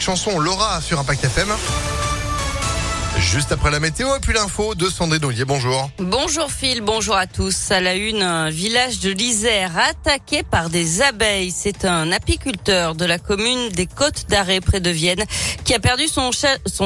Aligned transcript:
chanson, 0.00 0.38
Laura 0.38 0.80
sur 0.80 0.98
Impact 0.98 1.24
FM. 1.24 1.48
Juste 3.18 3.50
après 3.50 3.70
la 3.70 3.80
météo 3.80 4.14
et 4.14 4.20
puis 4.20 4.34
l'info 4.34 4.74
de 4.74 4.90
Sandrine 4.90 5.24
Ollier. 5.24 5.46
Bonjour. 5.46 5.90
Bonjour 5.98 6.50
Phil, 6.50 6.82
bonjour 6.82 7.16
à 7.16 7.26
tous. 7.26 7.70
À 7.70 7.80
la 7.80 7.94
une, 7.94 8.22
un 8.22 8.50
village 8.50 9.00
de 9.00 9.10
l'Isère 9.10 9.72
attaqué 9.78 10.42
par 10.42 10.68
des 10.68 11.00
abeilles. 11.00 11.50
C'est 11.50 11.86
un 11.86 12.12
apiculteur 12.12 12.94
de 12.94 13.06
la 13.06 13.18
commune 13.18 13.70
des 13.70 13.86
Côtes 13.86 14.26
d'Arrêt 14.28 14.60
près 14.60 14.80
de 14.80 14.90
Vienne 14.90 15.24
qui 15.64 15.74
a 15.74 15.80
perdu 15.80 16.04
son, 16.08 16.30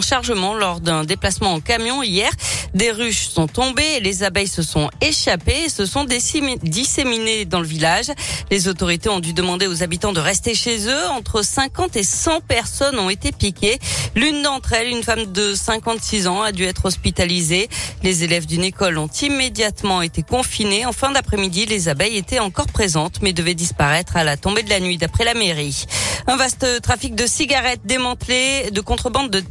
chargement 0.00 0.54
lors 0.54 0.80
d'un 0.80 1.04
déplacement 1.04 1.54
en 1.54 1.60
camion 1.60 2.02
hier. 2.02 2.30
Des 2.74 2.90
ruches 2.90 3.28
sont 3.28 3.46
tombées 3.46 3.94
et 3.96 4.00
les 4.00 4.22
abeilles 4.22 4.48
se 4.48 4.62
sont 4.62 4.90
échappées 5.00 5.64
et 5.66 5.68
se 5.68 5.86
sont 5.86 6.04
disséminées 6.04 7.44
dans 7.44 7.60
le 7.60 7.66
village. 7.66 8.10
Les 8.50 8.68
autorités 8.68 9.08
ont 9.08 9.20
dû 9.20 9.32
demander 9.32 9.66
aux 9.66 9.82
habitants 9.82 10.12
de 10.12 10.20
rester 10.20 10.54
chez 10.54 10.88
eux. 10.88 11.06
Entre 11.08 11.42
50 11.42 11.96
et 11.96 12.02
100 12.02 12.40
personnes 12.40 12.98
ont 12.98 13.10
été 13.10 13.32
piquées. 13.32 13.78
L'une 14.14 14.42
d'entre 14.42 14.72
elles, 14.72 14.88
une 14.88 15.02
femme 15.02 15.32
de 15.32 15.54
56 15.54 16.15
ans, 16.26 16.42
a 16.42 16.52
dû 16.52 16.64
être 16.64 16.86
hospitalisée. 16.86 17.68
Les 18.02 18.24
élèves 18.24 18.46
d'une 18.46 18.64
école 18.64 18.98
ont 18.98 19.10
immédiatement 19.22 20.02
été 20.02 20.22
confinés. 20.22 20.86
En 20.86 20.92
fin 20.92 21.10
d'après-midi, 21.10 21.66
les 21.66 21.88
abeilles 21.88 22.16
étaient 22.16 22.38
encore 22.38 22.66
présentes 22.66 23.20
mais 23.22 23.32
devaient 23.32 23.54
disparaître 23.54 24.16
à 24.16 24.24
la 24.24 24.36
tombée 24.36 24.62
de 24.62 24.70
la 24.70 24.80
nuit 24.80 24.96
d'après 24.96 25.24
la 25.24 25.34
mairie. 25.34 25.84
Un 26.26 26.36
vaste 26.36 26.66
trafic 26.82 27.14
de 27.14 27.26
cigarettes 27.26 27.82
démantelé, 27.84 28.70
de 28.72 28.80
contrebande 28.80 29.30
de 29.30 29.42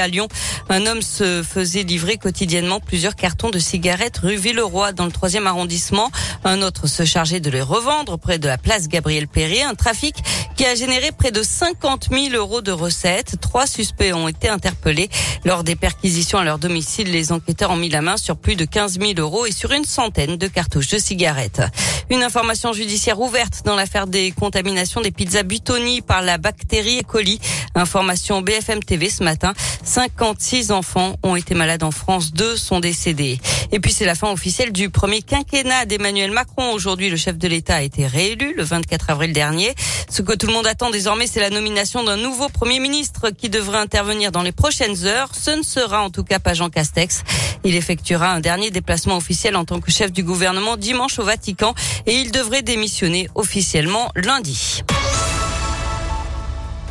à 0.00 0.08
Lyon. 0.08 0.28
Un 0.68 0.86
homme 0.86 1.02
se 1.02 1.42
faisait 1.42 1.82
livrer 1.82 2.16
quotidiennement 2.16 2.80
plusieurs 2.80 3.14
cartons 3.14 3.50
de 3.50 3.58
cigarettes 3.58 4.18
rue 4.18 4.36
Villeroy 4.36 4.92
dans 4.92 5.04
le 5.04 5.12
troisième 5.12 5.46
arrondissement. 5.46 6.10
Un 6.44 6.62
autre 6.62 6.86
se 6.86 7.04
chargeait 7.04 7.40
de 7.40 7.50
les 7.50 7.62
revendre 7.62 8.18
près 8.18 8.38
de 8.38 8.48
la 8.48 8.58
place 8.58 8.88
Gabriel 8.88 9.28
Perrier. 9.28 9.62
Un 9.62 9.74
trafic 9.74 10.16
qui 10.56 10.64
a 10.64 10.74
généré 10.74 11.12
près 11.12 11.30
de 11.30 11.42
50 11.42 12.08
000 12.10 12.34
euros 12.34 12.60
de 12.60 12.72
recettes. 12.72 13.36
Trois 13.40 13.66
suspects 13.66 14.12
ont 14.12 14.28
été 14.28 14.48
interpellés. 14.48 15.08
Lors 15.44 15.64
des 15.64 15.76
perquisitions 15.76 15.99
à 16.02 16.44
leur 16.44 16.58
domicile, 16.58 17.10
les 17.10 17.30
enquêteurs 17.30 17.70
ont 17.72 17.76
mis 17.76 17.90
la 17.90 18.00
main 18.00 18.16
sur 18.16 18.36
plus 18.36 18.56
de 18.56 18.64
15 18.64 18.98
000 18.98 19.12
euros 19.18 19.44
et 19.44 19.52
sur 19.52 19.70
une 19.72 19.84
centaine 19.84 20.36
de 20.36 20.46
cartouches 20.46 20.88
de 20.88 20.98
cigarettes. 20.98 21.60
Une 22.08 22.22
information 22.22 22.72
judiciaire 22.72 23.20
ouverte 23.20 23.62
dans 23.66 23.76
l'affaire 23.76 24.06
des 24.06 24.30
contaminations 24.30 25.02
des 25.02 25.10
pizzas 25.10 25.42
Butoni 25.42 26.00
par 26.00 26.22
la 26.22 26.38
bactérie 26.38 27.00
E. 27.00 27.02
coli. 27.06 27.38
Information 27.74 28.42
BFM 28.42 28.82
TV 28.82 29.08
ce 29.10 29.22
matin. 29.22 29.52
56 29.84 30.72
enfants 30.72 31.16
ont 31.22 31.36
été 31.36 31.54
malades 31.54 31.82
en 31.82 31.90
France. 31.90 32.32
Deux 32.32 32.56
sont 32.56 32.80
décédés. 32.80 33.38
Et 33.72 33.80
puis 33.80 33.92
c'est 33.92 34.04
la 34.04 34.14
fin 34.14 34.30
officielle 34.30 34.72
du 34.72 34.90
premier 34.90 35.22
quinquennat 35.22 35.86
d'Emmanuel 35.86 36.30
Macron. 36.30 36.72
Aujourd'hui, 36.72 37.10
le 37.10 37.16
chef 37.16 37.38
de 37.38 37.48
l'État 37.48 37.76
a 37.76 37.82
été 37.82 38.06
réélu 38.06 38.54
le 38.56 38.64
24 38.64 39.10
avril 39.10 39.32
dernier. 39.32 39.74
Ce 40.08 40.22
que 40.22 40.34
tout 40.34 40.46
le 40.46 40.52
monde 40.52 40.66
attend 40.66 40.90
désormais, 40.90 41.26
c'est 41.26 41.40
la 41.40 41.50
nomination 41.50 42.02
d'un 42.02 42.16
nouveau 42.16 42.48
Premier 42.48 42.80
ministre 42.80 43.30
qui 43.30 43.48
devrait 43.48 43.78
intervenir 43.78 44.32
dans 44.32 44.42
les 44.42 44.52
prochaines 44.52 45.06
heures. 45.06 45.30
Ce 45.34 45.50
ne 45.50 45.62
sera 45.62 46.02
en 46.02 46.10
tout 46.10 46.24
cas 46.24 46.38
pas 46.38 46.54
Jean 46.54 46.70
Castex. 46.70 47.22
Il 47.64 47.76
effectuera 47.76 48.30
un 48.32 48.40
dernier 48.40 48.70
déplacement 48.70 49.16
officiel 49.16 49.56
en 49.56 49.64
tant 49.64 49.80
que 49.80 49.90
chef 49.90 50.12
du 50.12 50.24
gouvernement 50.24 50.76
dimanche 50.76 51.18
au 51.18 51.24
Vatican 51.24 51.74
et 52.06 52.14
il 52.14 52.32
devrait 52.32 52.62
démissionner 52.62 53.28
officiellement 53.34 54.10
lundi. 54.16 54.82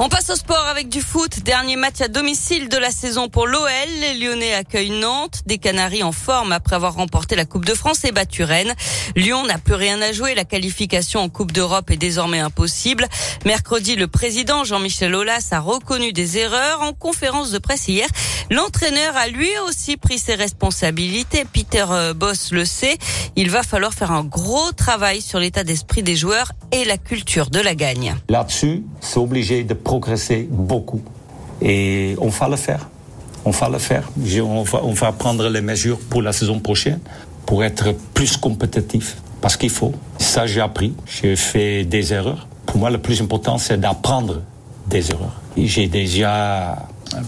On 0.01 0.07
passe 0.07 0.29
au 0.29 0.35
sport 0.35 0.65
avec 0.65 0.87
du 0.87 1.01
foot. 1.01 1.43
Dernier 1.43 1.75
match 1.75 1.99
à 1.99 2.07
domicile 2.07 2.69
de 2.69 2.77
la 2.77 2.89
saison 2.89 3.27
pour 3.27 3.47
l'OL. 3.47 3.67
Les 3.99 4.17
Lyonnais 4.17 4.53
accueillent 4.53 4.97
Nantes. 4.97 5.41
Des 5.45 5.57
Canaries 5.57 6.03
en 6.03 6.13
forme 6.13 6.53
après 6.53 6.77
avoir 6.77 6.93
remporté 6.93 7.35
la 7.35 7.43
Coupe 7.43 7.65
de 7.65 7.73
France 7.73 8.05
et 8.05 8.13
battu 8.13 8.45
Rennes. 8.45 8.73
Lyon 9.17 9.45
n'a 9.45 9.57
plus 9.57 9.73
rien 9.73 10.01
à 10.01 10.13
jouer. 10.13 10.35
La 10.35 10.45
qualification 10.45 11.19
en 11.19 11.27
Coupe 11.27 11.51
d'Europe 11.51 11.91
est 11.91 11.97
désormais 11.97 12.39
impossible. 12.39 13.09
Mercredi, 13.43 13.97
le 13.97 14.07
président 14.07 14.63
Jean-Michel 14.63 15.13
Aulas 15.13 15.49
a 15.51 15.59
reconnu 15.59 16.13
des 16.13 16.37
erreurs 16.37 16.81
en 16.81 16.93
conférence 16.93 17.51
de 17.51 17.57
presse 17.57 17.89
hier. 17.89 18.07
L'entraîneur 18.49 19.17
a 19.17 19.27
lui 19.27 19.49
aussi 19.67 19.97
pris 19.97 20.17
ses 20.17 20.35
responsabilités. 20.35 21.43
Peter 21.43 21.85
euh, 21.91 22.13
Boss 22.13 22.53
le 22.53 22.63
sait. 22.63 22.97
Il 23.35 23.51
va 23.51 23.63
falloir 23.63 23.93
faire 23.93 24.11
un 24.11 24.23
gros 24.23 24.71
travail 24.71 25.21
sur 25.21 25.39
l'état 25.39 25.65
d'esprit 25.65 26.03
des 26.03 26.15
joueurs 26.15 26.53
et 26.71 26.85
la 26.85 26.97
culture 26.97 27.49
de 27.49 27.59
la 27.59 27.75
gagne. 27.75 28.15
Progresser 29.89 30.47
beaucoup. 30.51 31.01
Et 31.63 32.15
on 32.21 32.29
va 32.29 32.47
le 32.47 32.57
faire. 32.57 32.87
On 33.43 33.49
va 33.49 33.69
le 33.69 33.79
faire. 33.79 34.05
On 34.43 34.61
va, 34.61 34.81
on 34.83 34.93
va 34.93 35.11
prendre 35.11 35.49
les 35.49 35.61
mesures 35.61 35.99
pour 36.11 36.21
la 36.21 36.31
saison 36.31 36.59
prochaine 36.59 36.99
pour 37.47 37.63
être 37.63 37.95
plus 38.13 38.37
compétitif. 38.37 39.17
Parce 39.41 39.57
qu'il 39.57 39.71
faut. 39.71 39.93
Ça, 40.19 40.45
j'ai 40.45 40.61
appris. 40.61 40.93
J'ai 41.07 41.35
fait 41.35 41.85
des 41.85 42.13
erreurs. 42.13 42.47
Pour 42.67 42.77
moi, 42.77 42.91
le 42.91 42.99
plus 42.99 43.19
important, 43.19 43.57
c'est 43.57 43.79
d'apprendre 43.79 44.43
des 44.85 45.09
erreurs. 45.09 45.41
J'ai 45.57 45.87
déjà 45.87 46.85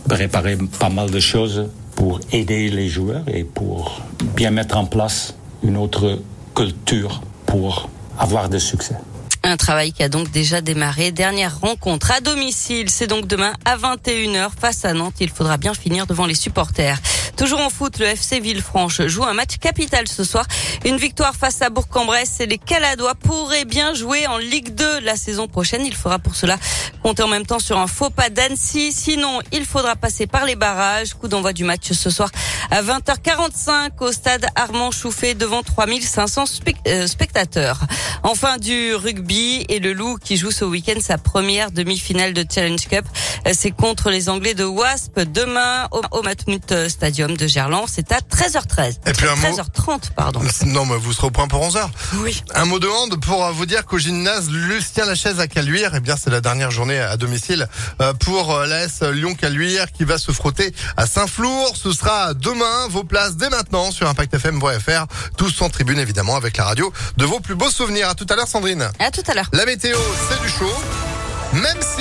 préparé 0.07 0.55
pas 0.79 0.89
mal 0.89 1.09
de 1.09 1.19
choses 1.19 1.67
pour 1.95 2.19
aider 2.31 2.69
les 2.69 2.89
joueurs 2.89 3.23
et 3.27 3.43
pour 3.43 4.03
bien 4.35 4.51
mettre 4.51 4.77
en 4.77 4.85
place 4.85 5.33
une 5.63 5.77
autre 5.77 6.19
culture 6.53 7.21
pour 7.47 7.89
avoir 8.19 8.49
des 8.49 8.59
succès. 8.59 8.97
Un 9.43 9.57
travail 9.57 9.91
qui 9.91 10.03
a 10.03 10.09
donc 10.09 10.29
déjà 10.29 10.61
démarré. 10.61 11.11
Dernière 11.11 11.59
rencontre 11.59 12.11
à 12.11 12.21
domicile, 12.21 12.89
c'est 12.89 13.07
donc 13.07 13.25
demain 13.25 13.53
à 13.65 13.75
21h 13.75 14.49
face 14.59 14.85
à 14.85 14.93
Nantes. 14.93 15.15
Il 15.19 15.29
faudra 15.29 15.57
bien 15.57 15.73
finir 15.73 16.05
devant 16.05 16.27
les 16.27 16.35
supporters. 16.35 16.99
Toujours 17.41 17.61
en 17.61 17.71
foot, 17.71 17.97
le 17.97 18.05
FC 18.05 18.39
Villefranche 18.39 19.01
joue 19.07 19.23
un 19.23 19.33
match 19.33 19.57
capital 19.57 20.07
ce 20.07 20.23
soir. 20.23 20.45
Une 20.85 20.97
victoire 20.97 21.35
face 21.35 21.63
à 21.63 21.71
Bourg-en-Bresse 21.71 22.39
et 22.39 22.45
les 22.45 22.59
Caladois 22.59 23.15
pourraient 23.15 23.65
bien 23.65 23.95
jouer 23.95 24.27
en 24.27 24.37
Ligue 24.37 24.75
2 24.75 24.99
la 24.99 25.15
saison 25.15 25.47
prochaine. 25.47 25.83
Il 25.83 25.95
faudra 25.95 26.19
pour 26.19 26.35
cela 26.35 26.59
compter 27.01 27.23
en 27.23 27.27
même 27.27 27.47
temps 27.47 27.57
sur 27.57 27.79
un 27.79 27.87
faux 27.87 28.11
pas 28.11 28.29
d'Annecy. 28.29 28.91
Sinon, 28.91 29.39
il 29.51 29.65
faudra 29.65 29.95
passer 29.95 30.27
par 30.27 30.45
les 30.45 30.55
barrages. 30.55 31.15
Coup 31.15 31.27
d'envoi 31.27 31.51
du 31.51 31.63
match 31.63 31.91
ce 31.91 32.11
soir 32.11 32.29
à 32.69 32.83
20h45 32.83 33.89
au 34.01 34.11
stade 34.11 34.45
Armand 34.55 34.91
Chouffet 34.91 35.33
devant 35.33 35.63
3500 35.63 36.43
euh, 36.87 37.07
spectateurs. 37.07 37.79
Enfin 38.21 38.57
du 38.57 38.93
rugby 38.93 39.65
et 39.67 39.79
le 39.79 39.93
Loup 39.93 40.17
qui 40.23 40.37
joue 40.37 40.51
ce 40.51 40.63
week-end 40.63 40.99
sa 41.01 41.17
première 41.17 41.71
demi-finale 41.71 42.33
de 42.33 42.45
Challenge 42.47 42.87
Cup. 42.87 43.05
Euh, 43.47 43.51
c'est 43.53 43.71
contre 43.71 44.11
les 44.11 44.29
Anglais 44.29 44.53
de 44.53 44.63
Wasp 44.63 45.19
demain 45.19 45.87
au, 45.91 46.21
Matmut 46.21 46.87
Stadium 46.87 47.30
de 47.37 47.47
Gerland. 47.47 47.85
C'est 47.87 48.11
à 48.11 48.19
13h13. 48.19 48.97
Et 49.05 49.13
puis 49.13 49.25
13h30, 49.25 50.11
pardon. 50.15 50.41
Non, 50.65 50.85
mais 50.85 50.95
vous 50.95 51.11
serez 51.13 51.27
au 51.27 51.31
point 51.31 51.47
pour 51.47 51.67
11h. 51.67 51.87
Oui. 52.17 52.43
Un 52.53 52.65
mot 52.65 52.79
de 52.79 52.87
hand 52.87 53.19
pour 53.19 53.51
vous 53.51 53.65
dire 53.65 53.85
qu'au 53.85 53.97
gymnase 53.97 54.49
Lucien 54.49 55.05
Lachaise 55.05 55.39
à 55.39 55.47
Caluire, 55.47 55.91
eh 55.95 55.99
bien, 55.99 56.15
c'est 56.15 56.29
la 56.29 56.39
dernière 56.41 56.71
journée 56.71 56.99
à 56.99 57.17
domicile 57.17 57.67
euh, 58.01 58.13
pour 58.13 58.53
euh, 58.53 58.65
l'AS 58.67 59.01
Lyon-Caluire 59.01 59.91
qui 59.91 60.03
va 60.03 60.17
se 60.17 60.31
frotter 60.31 60.73
à 60.97 61.07
Saint-Flour. 61.07 61.75
Ce 61.75 61.91
sera 61.91 62.33
demain. 62.33 62.87
Vos 62.89 63.03
places 63.03 63.35
dès 63.35 63.49
maintenant 63.49 63.91
sur 63.91 64.07
ImpactFM.fr. 64.07 65.05
Tous 65.37 65.61
en 65.61 65.69
tribune, 65.69 65.99
évidemment, 65.99 66.35
avec 66.35 66.57
la 66.57 66.65
radio 66.65 66.93
de 67.17 67.25
vos 67.25 67.39
plus 67.39 67.55
beaux 67.55 67.69
souvenirs. 67.69 68.09
À 68.09 68.15
tout 68.15 68.27
à 68.29 68.35
l'heure, 68.35 68.47
Sandrine. 68.47 68.89
À 68.99 69.11
tout 69.11 69.23
à 69.27 69.33
l'heure. 69.33 69.49
La 69.53 69.65
météo, 69.65 69.97
c'est 70.29 70.41
du 70.41 70.49
chaud. 70.49 70.73
Même 71.53 71.77
si 71.81 71.99